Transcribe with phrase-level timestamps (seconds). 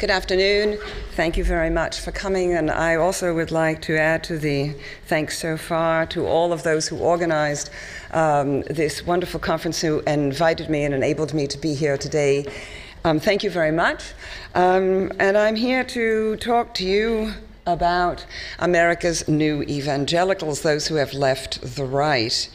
[0.00, 0.78] Good afternoon.
[1.10, 2.54] Thank you very much for coming.
[2.54, 4.74] And I also would like to add to the
[5.04, 7.68] thanks so far to all of those who organized
[8.12, 12.46] um, this wonderful conference, who invited me and enabled me to be here today.
[13.04, 14.14] Um, thank you very much.
[14.54, 17.34] Um, and I'm here to talk to you
[17.66, 18.24] about
[18.58, 22.48] America's new evangelicals, those who have left the right.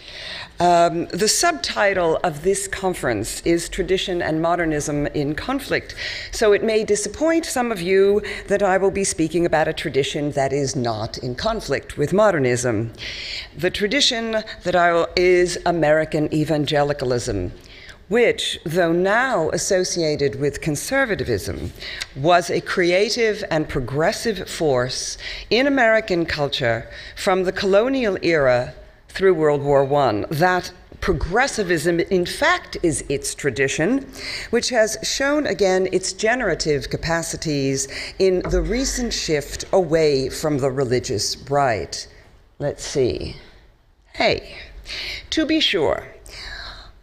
[0.58, 5.96] Um, the subtitle of this conference is Tradition and Modernism in Conflict.
[6.32, 10.32] So it may disappoint some of you that I will be speaking about a tradition
[10.32, 12.94] that is not in conflict with modernism.
[13.58, 17.52] The tradition that I will, is American evangelicalism
[18.08, 21.74] which, though now associated with conservatism,
[22.16, 25.18] was a creative and progressive force
[25.50, 28.76] in American culture from the colonial era
[29.16, 30.26] through World War I.
[30.30, 34.06] That progressivism, in fact, is its tradition,
[34.50, 37.88] which has shown again its generative capacities
[38.20, 42.08] in the recent shift away from the religious right.
[42.60, 43.36] Let's see.
[44.14, 44.58] Hey,
[45.32, 46.08] to be sure,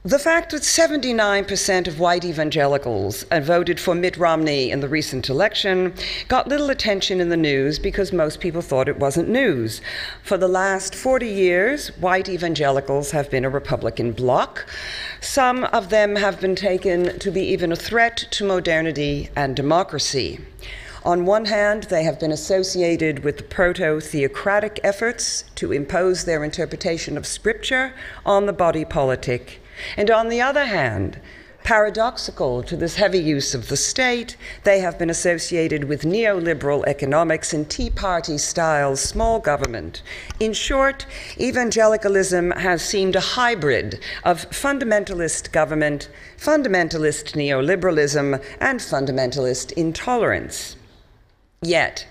[0.04, 5.94] the fact that 79% of white evangelicals voted for Mitt Romney in the recent election
[6.26, 9.80] got little attention in the news because most people thought it wasn't news.
[10.24, 14.66] For the last 40 years, white evangelicals have been a Republican bloc.
[15.20, 20.40] Some of them have been taken to be even a threat to modernity and democracy.
[21.04, 26.42] On one hand, they have been associated with the proto theocratic efforts to impose their
[26.42, 27.94] interpretation of Scripture
[28.26, 29.61] on the body politic.
[29.96, 31.20] And on the other hand,
[31.64, 37.52] paradoxical to this heavy use of the state, they have been associated with neoliberal economics
[37.52, 40.02] and Tea Party style small government.
[40.40, 41.06] In short,
[41.38, 50.76] evangelicalism has seemed a hybrid of fundamentalist government, fundamentalist neoliberalism, and fundamentalist intolerance.
[51.62, 52.06] Yet,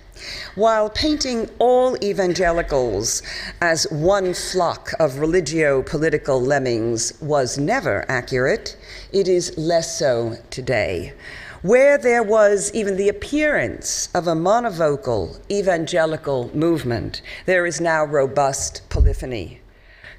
[0.55, 3.21] while painting all evangelicals
[3.61, 8.77] as one flock of religio political lemmings was never accurate,
[9.11, 11.13] it is less so today.
[11.61, 18.81] Where there was even the appearance of a monovocal evangelical movement, there is now robust
[18.89, 19.61] polyphony.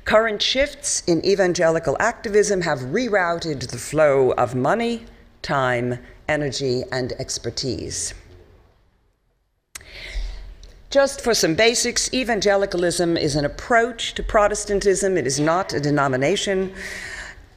[0.05, 5.07] Current shifts in evangelical activism have rerouted the flow of money,
[5.43, 5.99] time,
[6.29, 8.15] energy, and expertise.
[10.93, 16.75] Just for some basics, evangelicalism is an approach to Protestantism, it is not a denomination.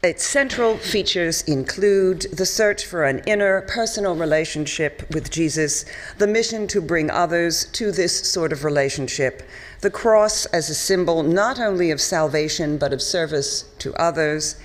[0.01, 5.83] Its central features include the search for an inner personal relationship with Jesus,
[6.17, 9.43] the mission to bring others to this sort of relationship,
[9.81, 14.55] the cross as a symbol not only of salvation but of service to others,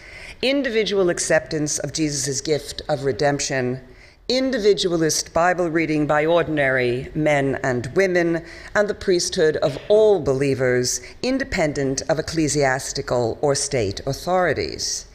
[0.43, 3.81] individual acceptance of Jesus' gift of redemption,
[4.31, 8.45] individualist Bible reading by ordinary men and women,
[8.77, 15.07] and the priesthood of all believers, independent of ecclesiastical or state authorities.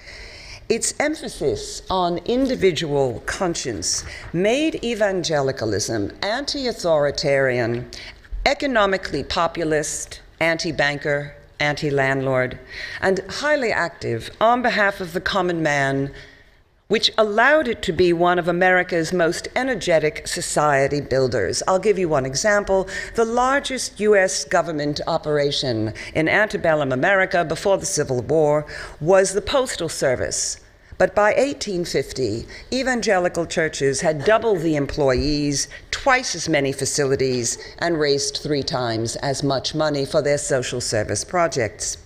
[0.68, 7.90] Its emphasis on individual conscience made evangelicalism anti authoritarian,
[8.46, 12.60] economically populist, anti banker, anti landlord,
[13.00, 16.12] and highly active on behalf of the common man
[16.88, 21.64] which allowed it to be one of America's most energetic society builders.
[21.68, 22.88] I'll give you one example.
[23.16, 24.46] The largest U.S.
[24.46, 28.66] government operation in antebellum America before the Civil War
[29.02, 30.60] was the Postal Service.
[30.98, 38.38] But by 1850, evangelical churches had double the employees, twice as many facilities, and raised
[38.38, 41.98] three times as much money for their social service projects.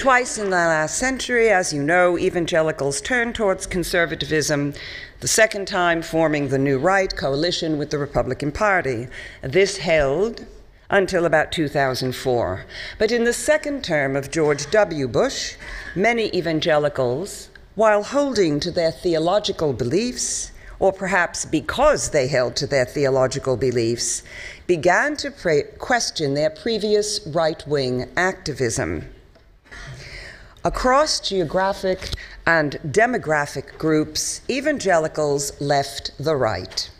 [0.00, 4.72] Twice in the last century, as you know, evangelicals turned towards conservatism,
[5.20, 9.08] the second time forming the New Right coalition with the Republican Party.
[9.42, 10.46] This held
[10.88, 12.64] until about 2004.
[12.98, 15.06] But in the second term of George W.
[15.06, 15.56] Bush,
[15.94, 22.86] many evangelicals, while holding to their theological beliefs, or perhaps because they held to their
[22.86, 24.22] theological beliefs,
[24.66, 25.30] began to
[25.78, 29.04] question their previous right wing activism.
[30.62, 32.10] Across geographic
[32.46, 36.90] and demographic groups, evangelicals left the right,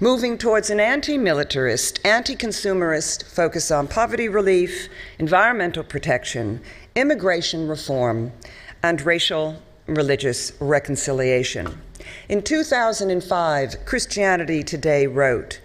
[0.00, 4.88] moving towards an anti militarist, anti consumerist focus on poverty relief,
[5.18, 6.62] environmental protection,
[6.94, 8.32] immigration reform,
[8.82, 11.78] and racial religious reconciliation.
[12.30, 15.60] In 2005, Christianity Today wrote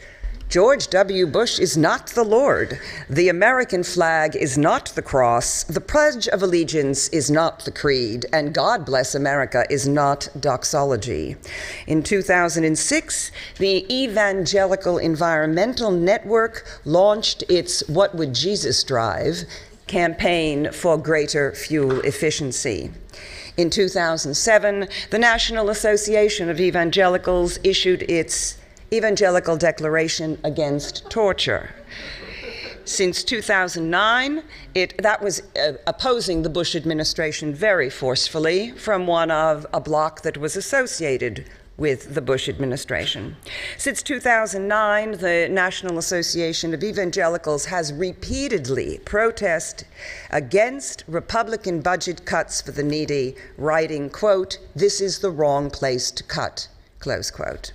[0.48, 1.26] George W.
[1.26, 2.80] Bush is not the Lord.
[3.10, 5.64] The American flag is not the cross.
[5.64, 8.26] The Pledge of Allegiance is not the creed.
[8.32, 11.36] And God Bless America is not doxology.
[11.88, 19.46] In 2006, the Evangelical Environmental Network launched its What Would Jesus Drive
[19.88, 22.92] campaign for greater fuel efficiency.
[23.58, 28.58] In 2007, the National Association of Evangelicals issued its
[28.96, 31.72] Evangelical Declaration Against Torture.
[32.86, 34.42] Since 2009,
[34.74, 40.22] it, that was uh, opposing the Bush administration very forcefully from one of a bloc
[40.22, 41.46] that was associated
[41.78, 43.36] with the Bush administration.
[43.78, 49.88] Since 2009, the National Association of Evangelicals has repeatedly protested
[50.30, 56.24] against Republican budget cuts for the needy, writing, quote, this is the wrong place to
[56.24, 56.70] cut,
[57.00, 57.74] close quote.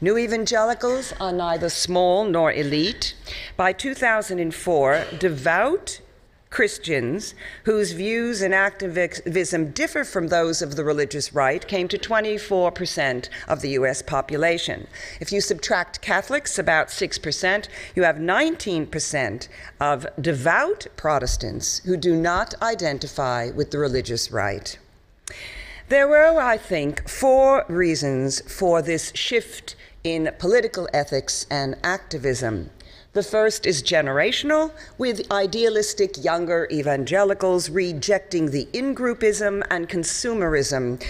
[0.00, 3.14] New evangelicals are neither small nor elite.
[3.56, 6.00] By 2004, devout
[6.50, 7.34] Christians
[7.64, 13.60] whose views and activism differ from those of the religious right came to 24% of
[13.60, 14.86] the US population.
[15.20, 17.66] If you subtract Catholics, about 6%,
[17.96, 19.48] you have 19%
[19.80, 24.78] of devout Protestants who do not identify with the religious right.
[25.88, 29.74] There were, I think, four reasons for this shift
[30.04, 32.70] in political ethics and activism.
[33.14, 41.02] The first is generational, with idealistic younger evangelicals rejecting the in groupism and consumerism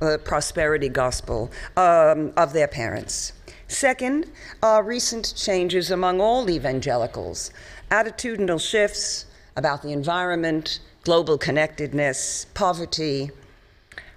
[0.00, 3.32] uh, prosperity gospel um, of their parents.
[3.68, 4.30] Second
[4.62, 7.50] are recent changes among all evangelicals,
[7.90, 9.26] attitudinal shifts
[9.56, 13.30] about the environment, global connectedness, poverty,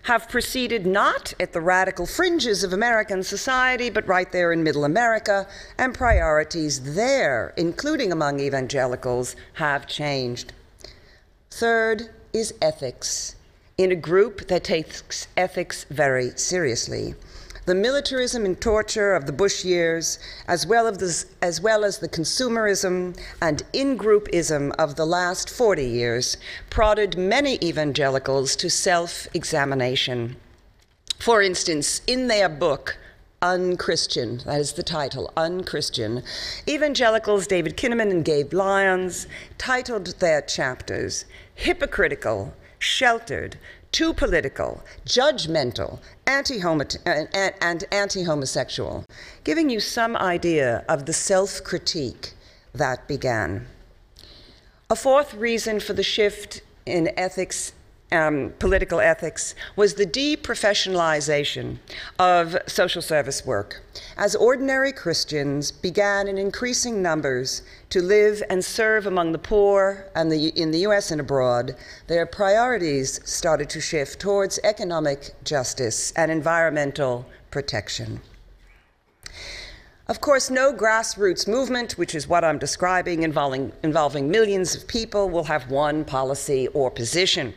[0.03, 4.85] have proceeded not at the radical fringes of American society, but right there in middle
[4.85, 5.47] America,
[5.77, 10.51] and priorities there, including among evangelicals, have changed.
[11.51, 13.35] Third is ethics,
[13.77, 17.15] in a group that takes ethics very seriously
[17.65, 22.09] the militarism and torture of the Bush years, as well, the, as, well as the
[22.09, 26.37] consumerism and in groupism of the last 40 years,
[26.69, 30.35] prodded many evangelicals to self examination.
[31.19, 32.97] For instance, in their book,
[33.41, 36.23] Unchristian, that is the title, Unchristian,
[36.67, 39.27] evangelicals David Kinnaman and Gabe Lyons
[39.57, 41.25] titled their chapters
[41.55, 43.57] Hypocritical, Sheltered,
[43.93, 49.05] too political, judgmental, anti eh, eh, and anti homosexual,
[49.45, 52.33] giving you some idea of the self critique
[52.73, 53.65] that began.
[54.89, 57.71] A fourth reason for the shift in ethics
[58.13, 61.79] um, political ethics was the deprofessionalization
[62.19, 63.81] of social service work,
[64.17, 70.31] as ordinary Christians began in increasing numbers to live and serve among the poor and
[70.31, 71.75] the, in the US and abroad,
[72.07, 78.21] their priorities started to shift towards economic justice and environmental protection.
[80.07, 85.29] Of course, no grassroots movement, which is what I'm describing, involving, involving millions of people,
[85.29, 87.53] will have one policy or position.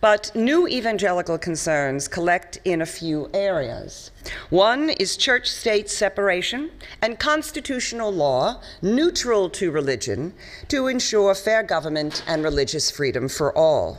[0.00, 4.10] But new evangelical concerns collect in a few areas.
[4.48, 6.70] One is church state separation
[7.02, 10.32] and constitutional law neutral to religion
[10.68, 13.98] to ensure fair government and religious freedom for all.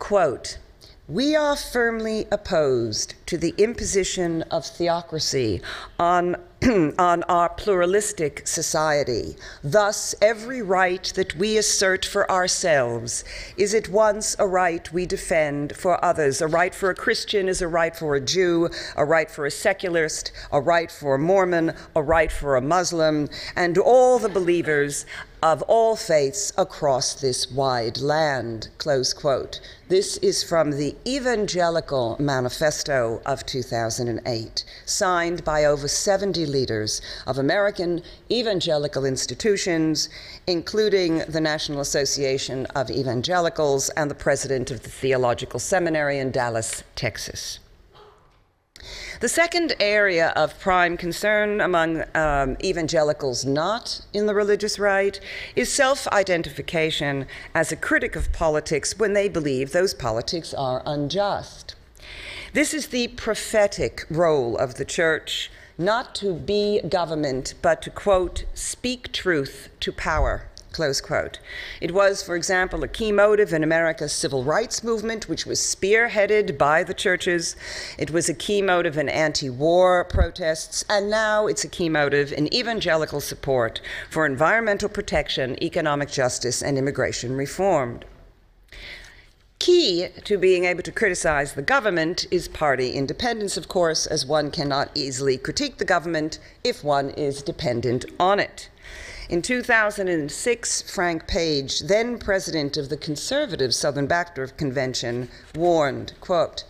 [0.00, 0.58] Quote,
[1.10, 5.60] we are firmly opposed to the imposition of theocracy
[5.98, 6.36] on
[6.98, 9.34] on our pluralistic society.
[9.64, 13.24] Thus, every right that we assert for ourselves
[13.56, 16.42] is at once a right we defend for others.
[16.42, 19.50] A right for a Christian is a right for a Jew, a right for a
[19.50, 25.06] secularist, a right for a Mormon, a right for a Muslim, and all the believers
[25.42, 28.68] of all faiths across this wide land.
[28.78, 29.60] Close quote.
[29.88, 38.02] This is from the Evangelical Manifesto of 2008, signed by over 70 leaders of American
[38.30, 40.08] evangelical institutions,
[40.46, 46.84] including the National Association of Evangelicals and the president of the Theological Seminary in Dallas,
[46.94, 47.58] Texas.
[49.20, 55.18] The second area of prime concern among um, evangelicals not in the religious right
[55.54, 61.74] is self identification as a critic of politics when they believe those politics are unjust.
[62.52, 68.44] This is the prophetic role of the church, not to be government, but to, quote,
[68.54, 71.40] speak truth to power, Close quote.
[71.80, 76.56] It was, for example, a key motive in America's civil rights movement, which was spearheaded
[76.56, 77.56] by the churches.
[77.98, 82.32] It was a key motive in anti war protests, and now it's a key motive
[82.32, 88.00] in evangelical support for environmental protection, economic justice, and immigration reform.
[89.58, 94.50] Key to being able to criticize the government is party independence, of course, as one
[94.50, 98.70] cannot easily critique the government if one is dependent on it.
[99.30, 106.64] In 2006, Frank Page, then president of the conservative Southern Baptist Convention, warned, quote,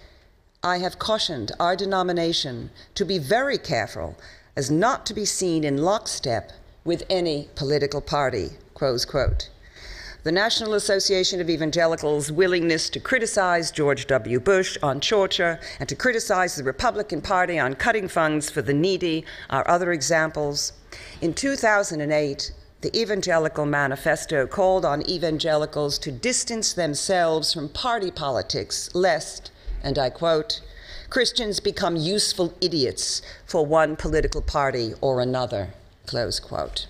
[0.63, 4.19] I have cautioned our denomination to be very careful
[4.59, 6.53] as not to be seen in lockstep
[6.85, 9.49] with any political party, close quote.
[10.25, 14.39] The National Association of Evangelicals' willingness to criticize George W.
[14.39, 19.25] Bush on torture and to criticize the Republican Party on cutting funds for the needy
[19.49, 20.75] are other examples.
[21.21, 29.51] In 2008, the Evangelical Manifesto called on evangelicals to distance themselves from party politics, lest,
[29.83, 30.63] and I quote,
[31.11, 35.71] Christians become useful idiots for one political party or another,
[36.07, 36.87] close quote.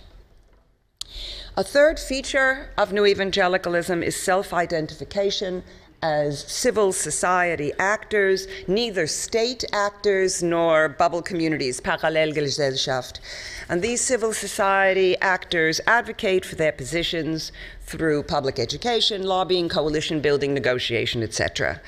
[1.57, 5.65] A third feature of New Evangelicalism is self identification
[6.03, 13.21] as civil society actors, neither state actors nor bubble communities, Parallelgesellschaft.
[13.69, 17.53] And these civil society actors advocate for their positions
[17.83, 21.81] through public education, lobbying, coalition building, negotiation, etc.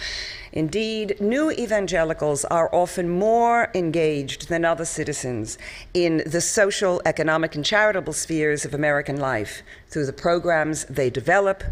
[0.53, 5.57] Indeed, new evangelicals are often more engaged than other citizens
[5.95, 11.65] in the social, economic, and charitable spheres of American life through the programs they develop,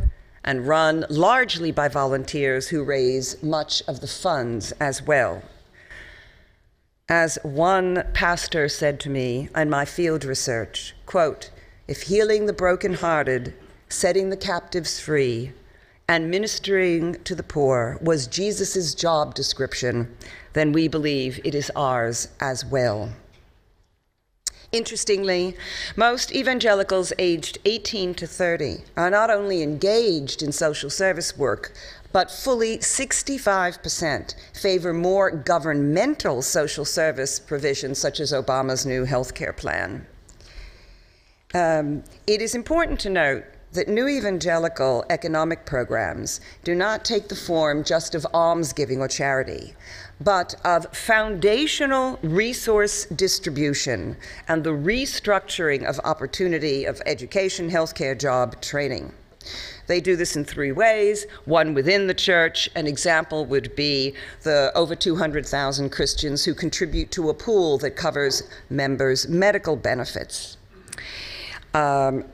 [0.45, 5.43] and run largely by volunteers who raise much of the funds as well.
[7.09, 11.51] As one pastor said to me in my field research, quote,
[11.89, 13.53] if healing the brokenhearted,
[13.89, 15.53] setting the captives free,
[16.09, 20.17] and ministering to the poor was Jesus' job description,
[20.53, 23.11] then we believe it is ours as well.
[24.73, 25.57] Interestingly,
[25.97, 31.73] most evangelicals aged 18 to 30 are not only engaged in social service work,
[32.13, 39.53] but fully 65% favor more governmental social service provisions, such as Obama's new health care
[39.53, 40.07] plan.
[41.53, 47.37] Um, it is important to note that new evangelical economic programs do not take the
[47.37, 49.75] form just of almsgiving or charity,
[50.21, 54.17] but of foundational resource distribution
[54.49, 59.13] and the restructuring of opportunity of education, healthcare, job, training.
[59.87, 61.27] They do this in three ways.
[61.47, 67.31] One within the church, an example would be the over 200,000 Christians who contribute to
[67.31, 70.59] a pool that covers members' medical benefits.
[71.75, 72.25] Um,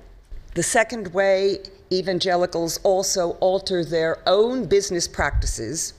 [0.56, 1.58] the second way,
[1.92, 5.92] evangelicals also alter their own business practices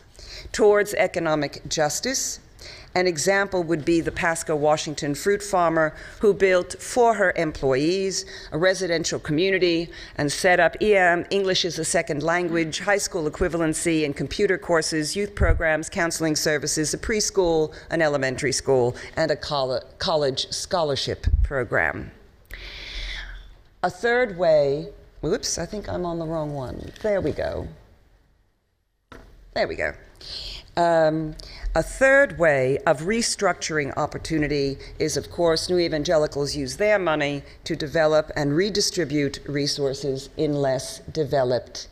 [0.52, 2.40] towards economic justice.
[2.96, 8.58] An example would be the Pasco, Washington fruit farmer who built for her employees a
[8.58, 14.16] residential community and set up EM, English as a second language, high school equivalency, and
[14.16, 21.28] computer courses, youth programs, counseling services, a preschool, an elementary school, and a college scholarship
[21.44, 22.10] program.
[23.88, 24.90] A third way,
[25.22, 26.92] whoops, I think I'm on the wrong one.
[27.02, 27.70] There we go.
[29.54, 29.94] There we go.
[30.76, 31.36] Um,
[31.74, 37.78] a third way of restructuring opportunity is, of course, new evangelicals use their money to
[37.78, 41.88] develop and redistribute resources in less developed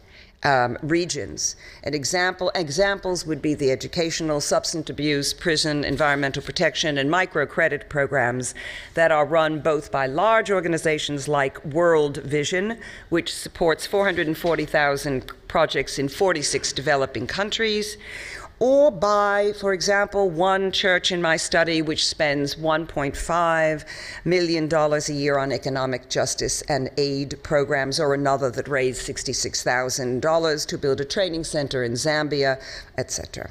[0.45, 1.55] um, regions.
[1.83, 8.53] An example, examples would be the educational, substance abuse, prison, environmental protection, and microcredit programs
[8.93, 12.77] that are run both by large organizations like World Vision,
[13.09, 17.97] which supports 440,000 projects in 46 developing countries,
[18.59, 23.85] or by, for example, one church in my study which spends $1.5
[24.23, 30.77] million a year on economic justice and aid programs, or another that raised $66,000 to
[30.77, 32.61] build a training center in Zambia,
[32.97, 33.49] etc.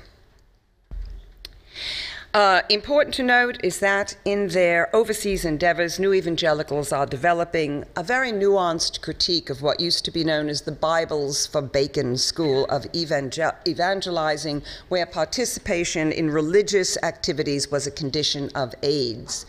[2.35, 8.03] Uh, important to note is that in their overseas endeavors, new evangelicals are developing a
[8.03, 12.65] very nuanced critique of what used to be known as the Bibles for Bacon school
[12.65, 19.47] of evangel- evangelizing, where participation in religious activities was a condition of AIDS.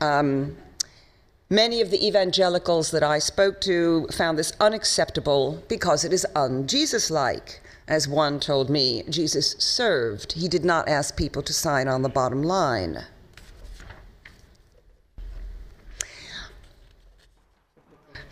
[0.00, 0.56] Um,
[1.50, 6.66] Many of the evangelicals that I spoke to found this unacceptable because it is un
[6.66, 7.60] Jesus like.
[7.86, 10.32] As one told me, Jesus served.
[10.32, 13.04] He did not ask people to sign on the bottom line.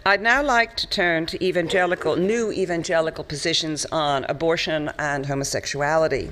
[0.04, 6.30] I'd now like to turn to evangelical, new evangelical positions on abortion and homosexuality.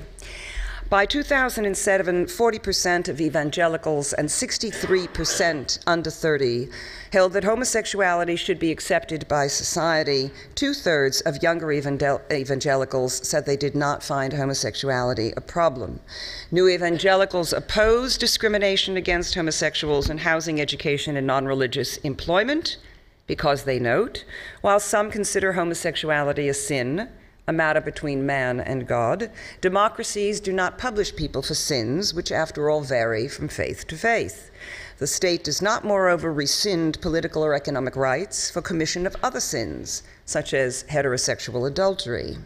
[0.91, 6.67] By 2007, 40% of evangelicals and 63% under 30
[7.13, 10.31] held that homosexuality should be accepted by society.
[10.53, 16.01] Two thirds of younger evangelicals said they did not find homosexuality a problem.
[16.51, 22.75] New evangelicals oppose discrimination against homosexuals in housing, education, and non religious employment
[23.27, 24.25] because they note,
[24.59, 27.07] while some consider homosexuality a sin,
[27.47, 29.31] a matter between man and God,
[29.61, 34.51] democracies do not publish people for sins, which after all vary from faith to faith.
[34.99, 40.03] The state does not, moreover, rescind political or economic rights for commission of other sins,
[40.25, 42.37] such as heterosexual adultery.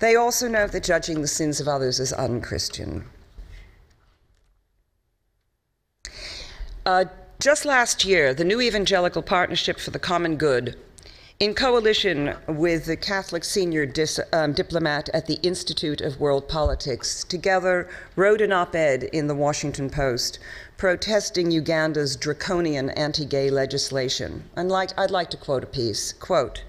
[0.00, 3.06] They also note that judging the sins of others is unchristian.
[6.84, 7.06] Uh,
[7.40, 10.76] just last year, the New Evangelical Partnership for the Common Good
[11.40, 17.22] in coalition with the Catholic senior dis, um, diplomat at the Institute of World Politics,
[17.22, 20.40] together wrote an op ed in the Washington Post
[20.76, 24.42] protesting Uganda's draconian anti gay legislation.
[24.56, 26.64] And like, I'd like to quote a piece quote,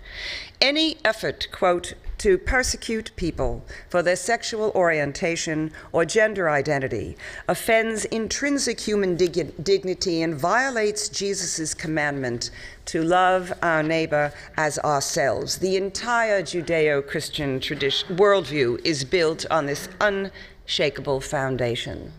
[0.62, 8.80] Any effort, quote, to persecute people for their sexual orientation or gender identity offends intrinsic
[8.80, 12.52] human dig- dignity and violates Jesus' commandment
[12.86, 15.58] to love our neighbor as ourselves.
[15.58, 22.14] The entire Judeo Christian worldview is built on this unshakable foundation.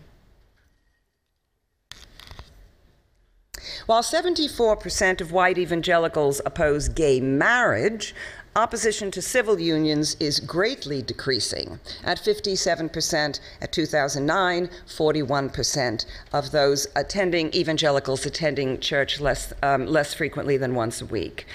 [3.85, 8.13] While 74% of white evangelicals oppose gay marriage,
[8.55, 11.79] opposition to civil unions is greatly decreasing.
[12.03, 20.57] At 57% at 2009, 41% of those attending evangelicals attending church less, um, less frequently
[20.57, 21.45] than once a week.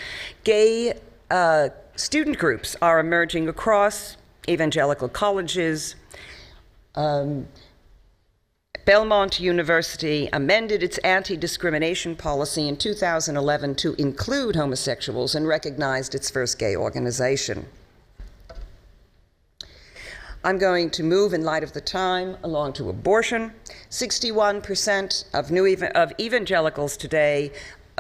[0.45, 0.95] Gay
[1.31, 4.17] uh, student groups are emerging across
[4.49, 5.97] evangelical colleges.
[6.95, 7.49] Um,
[8.87, 16.31] Belmont University amended its anti discrimination policy in 2011 to include homosexuals and recognized its
[16.31, 17.67] first gay organization.
[20.45, 23.51] I'm going to move, in light of the time, along to abortion.
[23.91, 27.51] 61% of, new of evangelicals today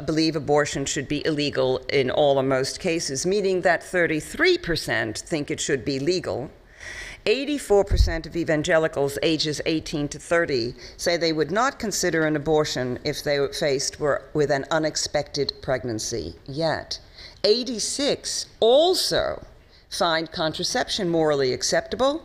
[0.04, 5.58] believe abortion should be illegal in all or most cases, meaning that 33% think it
[5.58, 6.48] should be legal
[7.26, 13.24] 84% of evangelicals ages 18 to 30 say they would not consider an abortion if
[13.24, 16.36] they were faced were, with an unexpected pregnancy.
[16.46, 17.00] Yet,
[17.42, 19.44] 86 also
[19.90, 22.22] find contraception morally acceptable.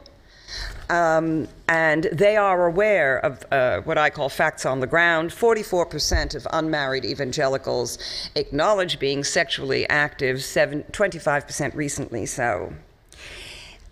[0.90, 5.32] Um, and they are aware of uh, what I call facts on the ground.
[5.32, 7.98] 44% of unmarried evangelicals
[8.36, 12.74] acknowledge being sexually active, 7, 25% recently so.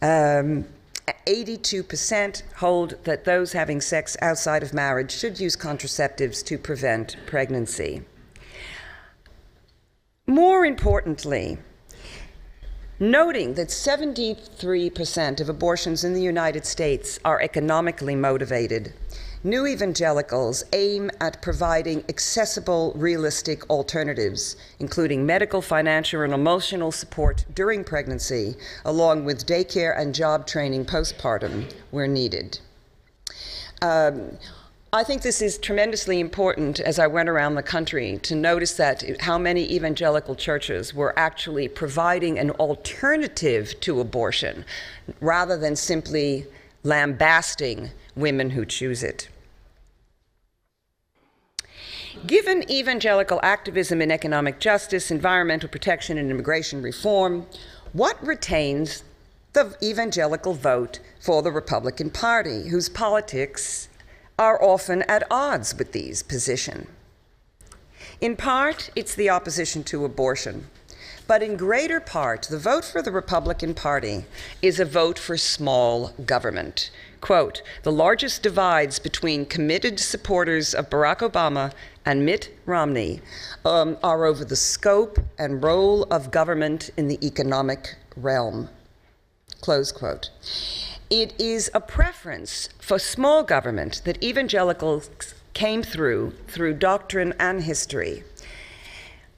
[0.02, 0.66] Um,
[1.26, 8.04] 82% hold that those having sex outside of marriage should use contraceptives to prevent pregnancy.
[10.28, 11.58] More importantly,
[13.00, 18.94] noting that 73% of abortions in the United States are economically motivated,
[19.44, 27.86] New evangelicals aim at providing accessible, realistic alternatives, including medical, financial, and emotional support during
[27.86, 32.60] pregnancy, along with daycare and job training postpartum where needed.
[33.82, 34.38] Um,
[34.92, 39.22] I think this is tremendously important as I went around the country to notice that
[39.22, 44.66] how many evangelical churches were actually providing an alternative to abortion
[45.22, 46.46] rather than simply
[46.84, 49.30] lambasting women who choose it.
[52.26, 57.46] Given evangelical activism in economic justice, environmental protection, and immigration reform,
[57.94, 59.04] what retains
[59.54, 63.88] the evangelical vote for the Republican Party, whose politics
[64.38, 66.88] are often at odds with these positions?
[68.22, 70.68] In part, it's the opposition to abortion.
[71.26, 74.26] But in greater part, the vote for the Republican Party
[74.62, 76.92] is a vote for small government.
[77.22, 81.74] Quote The largest divides between committed supporters of Barack Obama
[82.06, 83.22] and Mitt Romney
[83.66, 88.70] um, are over the scope and role of government in the economic realm.
[89.62, 90.30] Close quote.
[91.10, 95.10] It is a preference for small government that evangelicals
[95.54, 98.24] came through through doctrine and history.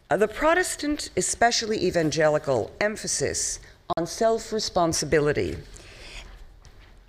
[0.09, 3.59] Uh, the Protestant, especially evangelical, emphasis
[3.97, 5.57] on self responsibility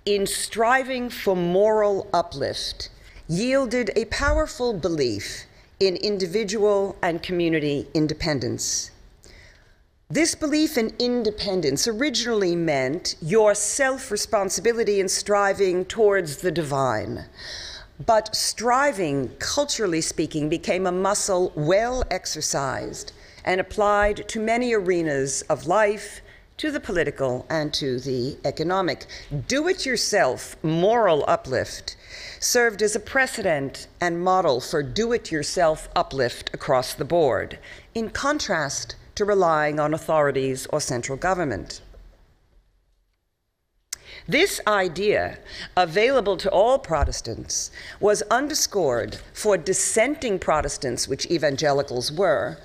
[0.05, 2.89] in striving for moral uplift
[3.27, 5.45] yielded a powerful belief
[5.79, 8.91] in individual and community independence.
[10.09, 17.25] This belief in independence originally meant your self responsibility in striving towards the divine.
[18.05, 23.13] But striving, culturally speaking, became a muscle well exercised
[23.45, 26.21] and applied to many arenas of life,
[26.57, 29.05] to the political, and to the economic.
[29.47, 31.95] Do it yourself moral uplift
[32.39, 37.57] served as a precedent and model for do it yourself uplift across the board,
[37.95, 41.81] in contrast to relying on authorities or central government.
[44.27, 45.39] This idea,
[45.75, 52.57] available to all Protestants, was underscored for dissenting Protestants, which evangelicals were,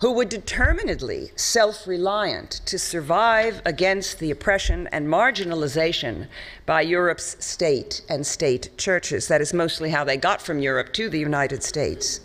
[0.00, 6.26] who were determinedly self reliant to survive against the oppression and marginalization
[6.66, 9.28] by Europe's state and state churches.
[9.28, 12.20] That is mostly how they got from Europe to the United States.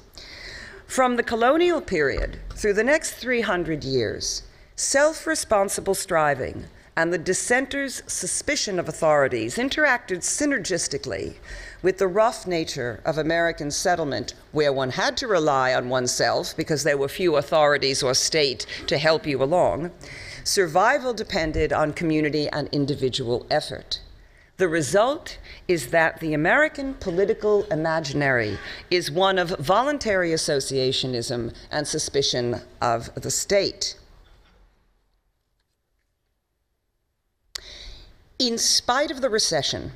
[0.87, 4.43] From the colonial period through the next 300 years,
[4.75, 11.35] self responsible striving and the dissenters' suspicion of authorities interacted synergistically
[11.81, 16.83] with the rough nature of American settlement, where one had to rely on oneself because
[16.83, 19.91] there were few authorities or state to help you along,
[20.43, 24.01] survival depended on community and individual effort.
[24.57, 25.37] The result
[25.69, 28.57] is that the American political imaginary
[28.91, 33.95] is one of voluntary associationism and suspicion of the state.
[38.39, 39.91] In spite of the recession,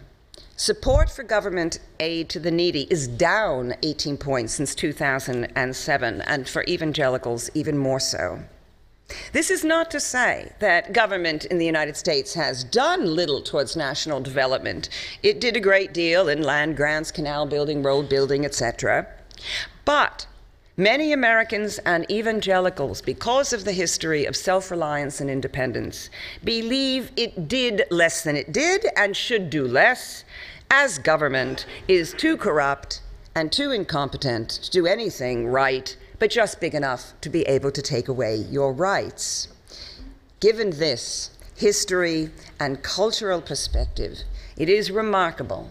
[0.58, 6.66] Support for government aid to the needy is down 18 points since 2007, and for
[6.68, 8.44] evangelicals, even more so.
[9.32, 13.78] This is not to say that government in the United States has done little towards
[13.78, 14.90] national development.
[15.24, 19.08] It did a great deal in land grants, canal building, road building, etc.
[19.86, 20.28] But
[20.78, 26.10] many Americans and evangelicals, because of the history of self reliance and independence,
[26.44, 30.24] believe it did less than it did and should do less
[30.72, 33.02] as government is too corrupt
[33.36, 37.82] and too incompetent to do anything right, but just big enough to be able to
[37.82, 39.48] take away your rights.
[40.40, 44.20] Given this history and cultural perspective,
[44.58, 45.70] it is remarkable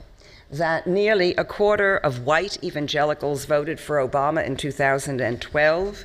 [0.52, 6.04] that nearly a quarter of white evangelicals voted for Obama in 2012,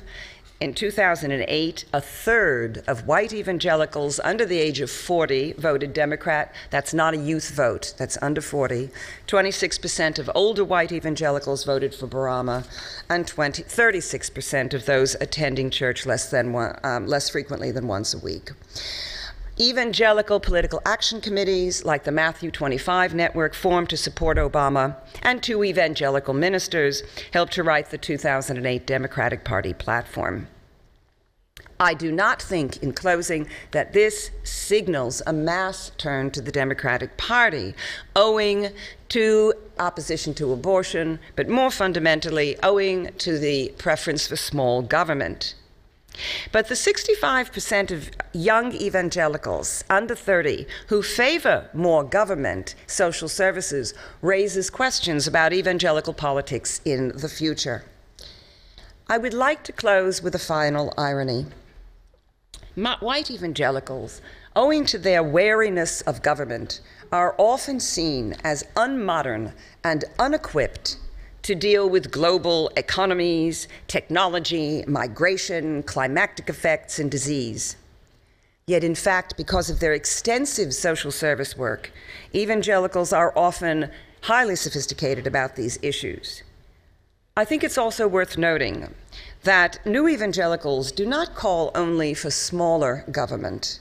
[0.60, 6.52] in 2008, a third of white evangelicals under the age of 40 voted Democrat.
[6.70, 8.90] That's not a youth vote, that's under 40.
[9.28, 12.66] 26% of older white evangelicals voted for Obama,
[13.08, 18.12] and 20, 36% of those attending church less, than one, um, less frequently than once
[18.12, 18.50] a week.
[19.60, 25.64] Evangelical political action committees like the Matthew 25 Network formed to support Obama, and two
[25.64, 30.46] evangelical ministers helped to write the 2008 Democratic Party platform.
[31.80, 37.16] I do not think, in closing, that this signals a mass turn to the Democratic
[37.16, 37.74] Party,
[38.14, 38.68] owing
[39.08, 45.54] to opposition to abortion, but more fundamentally, owing to the preference for small government.
[46.52, 54.70] But the 65% of young evangelicals under 30 who favor more government social services raises
[54.70, 57.84] questions about evangelical politics in the future.
[59.08, 61.46] I would like to close with a final irony.
[63.00, 64.20] White evangelicals,
[64.54, 69.52] owing to their wariness of government, are often seen as unmodern
[69.82, 70.98] and unequipped
[71.42, 77.76] to deal with global economies, technology, migration, climatic effects, and disease.
[78.66, 81.90] Yet, in fact, because of their extensive social service work,
[82.34, 83.90] evangelicals are often
[84.22, 86.42] highly sophisticated about these issues.
[87.36, 88.92] I think it's also worth noting
[89.44, 93.80] that new evangelicals do not call only for smaller government,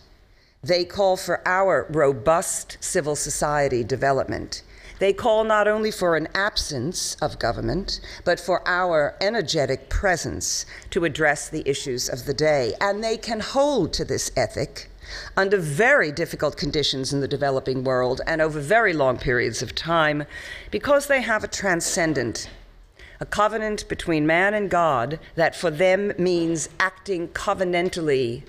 [0.64, 4.64] they call for our robust civil society development
[5.00, 11.06] they call not only for an absence of government, but for our energetic presence to
[11.06, 12.74] address the issues of the day.
[12.82, 14.90] And they can hold to this ethic
[15.38, 20.26] under very difficult conditions in the developing world and over very long periods of time
[20.72, 22.50] because they have a transcendent
[23.20, 28.44] a covenant between man and God that for them means acting covenantally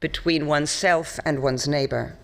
[0.00, 2.16] between oneself and one's neighbor.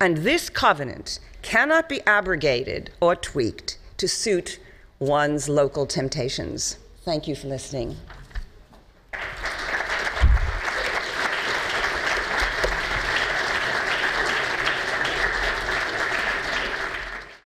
[0.00, 4.58] And this covenant cannot be abrogated or tweaked to suit
[4.98, 6.76] one's local temptations.
[7.04, 7.96] Thank you for listening.